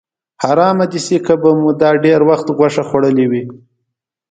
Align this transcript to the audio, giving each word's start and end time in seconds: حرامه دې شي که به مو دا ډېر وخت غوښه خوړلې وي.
حرامه 0.43 0.85
دې 0.91 0.99
شي 1.05 1.17
که 1.25 1.33
به 1.41 1.49
مو 1.59 1.69
دا 1.81 1.89
ډېر 2.05 2.19
وخت 2.29 2.47
غوښه 2.57 2.83
خوړلې 2.89 3.25
وي. 3.31 3.43